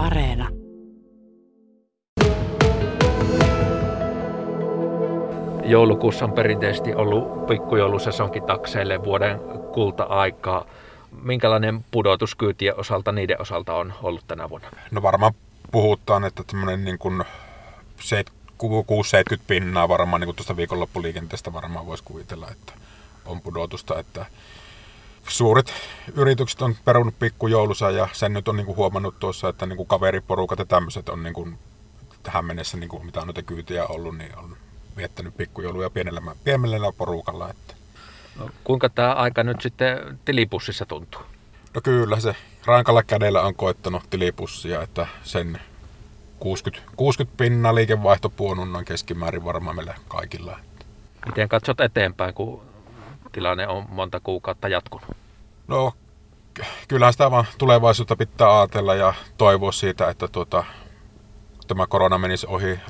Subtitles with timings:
[0.00, 0.48] Areena.
[5.64, 9.40] Joulukuussa on perinteisesti ollut pikkujoulusesonkin takseille vuoden
[9.72, 10.64] kulta-aikaa.
[11.22, 14.68] Minkälainen pudotus kyytien osalta niiden osalta on ollut tänä vuonna?
[14.90, 15.32] No varmaan
[15.70, 17.24] puhutaan, että tämmöinen niin kuin 6-70
[19.46, 22.72] pinnaa varmaan niin kuin tuosta viikonloppuliikenteestä varmaan voisi kuvitella, että
[23.26, 24.26] on pudotusta, että
[25.28, 25.72] suuret
[26.14, 29.86] yritykset on perunut pikkujoulussa ja sen nyt on niin kuin huomannut tuossa, että niin kuin
[29.86, 31.58] kaveriporukat ja tämmöiset on niin kuin
[32.22, 34.56] tähän mennessä, niin kuin mitä on noita kyytiä ollut, niin on
[34.96, 37.50] viettänyt pikkujouluja pienellä, pienellä porukalla.
[37.50, 37.74] Että.
[38.38, 41.20] No, kuinka tämä aika nyt sitten tilipussissa tuntuu?
[41.74, 45.60] No kyllä, se rankalla kädellä on koettanut tilipussia, että sen
[46.38, 50.58] 60, 60 pinnaa liikevaihtopuonun on keskimäärin varmaan meillä kaikilla.
[51.26, 52.62] Miten katsot eteenpäin, kun
[53.32, 55.16] tilanne on monta kuukautta jatkunut?
[55.68, 55.92] No
[56.88, 60.64] kyllähän sitä vaan tulevaisuutta pitää ajatella ja toivoa siitä, että tuota,
[61.66, 62.80] tämä korona menisi ohi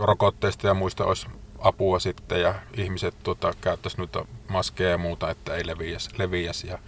[0.00, 1.26] rokotteista ja muista olisi
[1.58, 6.78] apua sitten ja ihmiset tuota, käyttäisi noita maskeja ja muuta, että ei leviäisi, leviäisi ja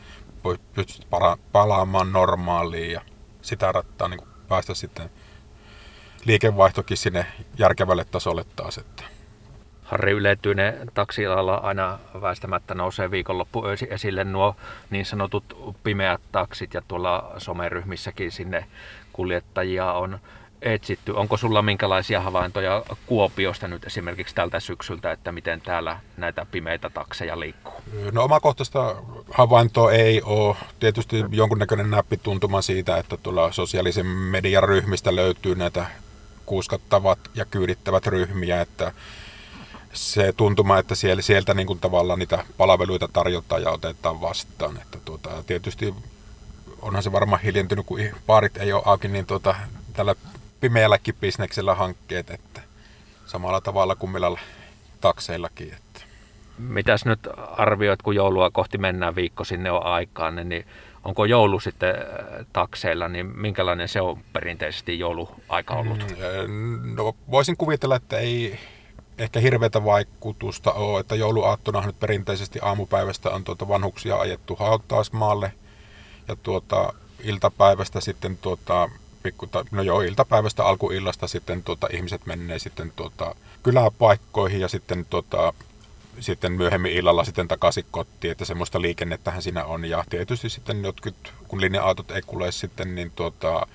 [0.45, 3.01] voi pystyä para, palaamaan normaaliin ja
[3.43, 5.11] sitä rattaa niin päästä sitten
[6.25, 7.27] liikevaihtokin sinne
[7.59, 8.79] järkevälle tasolle taas.
[8.79, 9.03] Että.
[9.91, 14.57] Harri Yletyinen taksialalla aina väistämättä nousee viikonloppu esille nuo
[14.91, 18.65] niin sanotut pimeät taksit ja tuolla someryhmissäkin sinne
[19.13, 20.19] kuljettajia on
[20.63, 21.13] etsitty.
[21.13, 27.41] Onko sulla minkälaisia havaintoja Kuopiosta nyt esimerkiksi tältä syksyltä, että miten täällä näitä pimeitä takseja
[27.41, 27.75] liikkuu?
[28.13, 28.97] No omakohtaista
[29.31, 30.57] havaintoa ei ole.
[30.81, 35.87] Tietysti jonkunnäköinen näppituntuma siitä, että tuolla sosiaalisen median ryhmistä löytyy näitä
[36.47, 38.93] kuuskattavat ja kyydittävät ryhmiä, että
[39.93, 44.77] se tuntuma, että siellä, sieltä niin kuin tavallaan niitä palveluita tarjotaan ja otetaan vastaan.
[44.77, 45.95] Että tuota, tietysti
[46.83, 49.55] onhan se varmaan hiljentynyt, kun baarit ei ole auki, niin tuota,
[49.93, 50.15] tällä
[50.61, 52.61] pimeälläkin bisneksellä hankkeet, että
[53.27, 54.41] samalla tavalla kuin meillä
[55.01, 55.75] takseillakin.
[55.75, 56.01] Että.
[56.59, 60.67] Mitäs nyt arvioit, kun joulua kohti mennään viikko sinne on aikaan, niin
[61.05, 66.05] onko joulu sitten äh, takseilla, niin minkälainen se on perinteisesti jouluaika ollut?
[66.47, 68.59] Mm, no, voisin kuvitella, että ei
[69.21, 75.53] ehkä hirveätä vaikutusta ole, että jouluaattona nyt perinteisesti aamupäivästä on tuota vanhuksia ajettu hautausmaalle
[76.29, 76.93] ja tuota,
[77.23, 78.91] iltapäivästä sitten tuota,
[79.23, 85.53] pikku, no joo, iltapäivästä alkuillasta sitten tuota, ihmiset menee sitten tuota, kyläpaikkoihin ja sitten, tuota,
[86.21, 89.85] sitten myöhemmin illalla sitten takaisin kotiin, että semmoista liikennettähän siinä on.
[89.85, 93.67] Ja tietysti sitten jotkut, kun linja-autot ei kulje sitten, niin, tuota,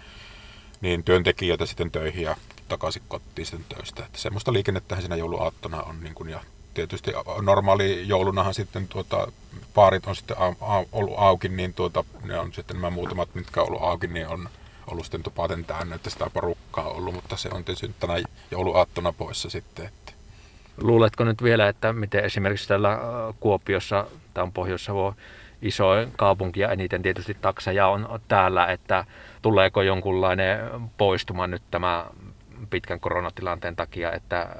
[0.81, 2.35] niin työntekijöitä sitten töihin ja
[2.67, 4.05] takaisin kotiin sitten töistä.
[4.05, 5.99] Että semmoista liikennettähän siinä jouluaattona on.
[5.99, 6.39] Niin kuin, ja
[6.73, 7.11] tietysti
[7.41, 9.31] normaali joulunahan sitten tuota,
[9.73, 13.61] paarit on sitten a, a, ollut auki, niin tuota, ne on sitten nämä muutamat, mitkä
[13.61, 14.49] on ollut auki, niin on
[14.87, 18.13] ollut sitten tupaten täynnä, että sitä porukkaa on ollut, mutta se on tietysti tänä
[18.51, 19.85] jouluaattona poissa sitten.
[19.85, 20.11] Että.
[20.81, 22.99] Luuletko nyt vielä, että miten esimerkiksi täällä
[23.39, 24.87] Kuopiossa, tämä on pohjois
[25.61, 25.85] iso
[26.17, 29.05] kaupunki ja eniten tietysti takseja on täällä, että
[29.41, 30.59] tuleeko jonkunlainen
[30.97, 32.05] poistuma nyt tämä
[32.67, 34.55] pitkän koronatilanteen takia, että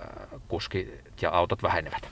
[0.48, 2.10] kuskit ja autot vähenevät?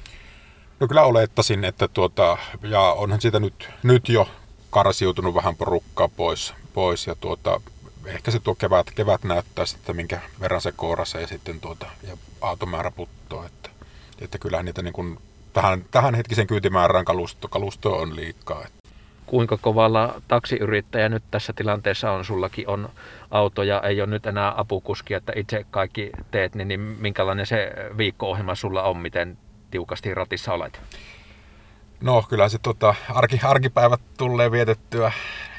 [0.80, 4.28] No kyllä olettaisin, että tuota, ja onhan siitä nyt, nyt jo
[4.70, 7.62] karsiutunut vähän porukkaa pois, pois ja tuota,
[8.06, 12.18] ehkä se tuo kevät, kevät näyttää sitten, minkä verran se kourassa ja sitten tuota, ja
[12.42, 13.70] automäärä puttoo, että,
[14.22, 15.20] että kyllähän niitä niin kuin,
[15.54, 18.66] tähän, tähän hetkisen kyytimäärään kalusto, kalusto on liikaa.
[18.66, 18.83] Että.
[19.34, 22.26] Kuinka kovalla taksiyrittäjä nyt tässä tilanteessa on?
[22.26, 22.90] Sullakin on
[23.32, 27.74] auto ja ei ole nyt enää apukuskia, että itse kaikki teet, niin, niin minkälainen se
[27.98, 29.38] viikko-ohjelma sulla on, miten
[29.72, 30.82] tiukasti ratissa olet?
[32.02, 35.12] No kyllä se tota, arki, arkipäivät tulee vietettyä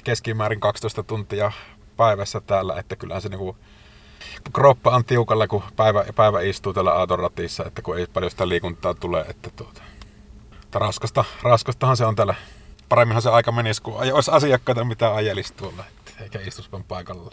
[0.04, 1.52] keskimäärin 12 tuntia
[1.96, 3.56] päivässä täällä, että kyllähän se niinku,
[4.52, 8.94] kroppa on tiukalla, kun päivä, päivä istuu tällä autoratissa, että kun ei paljon sitä liikuntaa
[8.94, 9.82] tule, että tuota,
[10.72, 12.34] raskasta, raskastahan se on täällä.
[12.94, 15.84] Paremminhan se aika menisi, kun olisi asiakkaita, mitä ajelisi tuolla,
[16.22, 17.30] eikä istuspan paikalla.